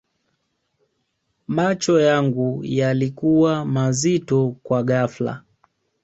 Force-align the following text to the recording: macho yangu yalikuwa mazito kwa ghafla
macho 1.47 1.99
yangu 1.99 2.59
yalikuwa 2.63 3.65
mazito 3.65 4.55
kwa 4.63 4.83
ghafla 4.83 5.43